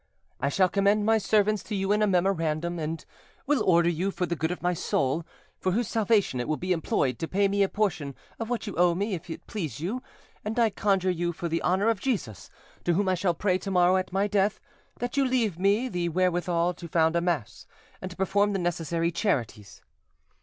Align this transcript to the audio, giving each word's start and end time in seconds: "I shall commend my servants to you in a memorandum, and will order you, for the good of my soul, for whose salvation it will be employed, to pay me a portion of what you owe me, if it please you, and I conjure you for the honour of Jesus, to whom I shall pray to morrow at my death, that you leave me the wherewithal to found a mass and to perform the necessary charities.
"I 0.39 0.49
shall 0.49 0.67
commend 0.67 1.05
my 1.05 1.19
servants 1.19 1.61
to 1.61 1.75
you 1.75 1.91
in 1.91 2.01
a 2.01 2.07
memorandum, 2.07 2.79
and 2.79 3.05
will 3.45 3.63
order 3.63 3.87
you, 3.87 4.09
for 4.09 4.25
the 4.25 4.35
good 4.35 4.49
of 4.49 4.63
my 4.63 4.73
soul, 4.73 5.23
for 5.59 5.73
whose 5.73 5.87
salvation 5.87 6.39
it 6.39 6.47
will 6.47 6.57
be 6.57 6.71
employed, 6.73 7.19
to 7.19 7.27
pay 7.27 7.47
me 7.47 7.61
a 7.61 7.69
portion 7.69 8.15
of 8.39 8.49
what 8.49 8.65
you 8.65 8.75
owe 8.77 8.95
me, 8.95 9.13
if 9.13 9.29
it 9.29 9.45
please 9.45 9.79
you, 9.79 10.01
and 10.43 10.57
I 10.57 10.71
conjure 10.71 11.11
you 11.11 11.31
for 11.33 11.47
the 11.47 11.61
honour 11.61 11.87
of 11.87 11.99
Jesus, 12.01 12.49
to 12.83 12.93
whom 12.95 13.07
I 13.07 13.13
shall 13.13 13.35
pray 13.35 13.59
to 13.59 13.69
morrow 13.69 13.95
at 13.97 14.11
my 14.11 14.25
death, 14.25 14.59
that 14.97 15.17
you 15.17 15.23
leave 15.23 15.59
me 15.59 15.87
the 15.87 16.09
wherewithal 16.09 16.73
to 16.73 16.87
found 16.87 17.15
a 17.15 17.21
mass 17.21 17.67
and 18.01 18.09
to 18.09 18.17
perform 18.17 18.53
the 18.53 18.57
necessary 18.57 19.11
charities. 19.11 19.83